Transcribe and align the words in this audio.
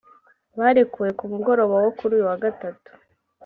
barekuwe 0.59 1.09
ku 1.17 1.23
mugoroba 1.31 1.75
wo 1.83 1.91
kuri 1.97 2.11
uyu 2.15 2.25
wa 2.29 2.37
Gatatu 2.43 2.89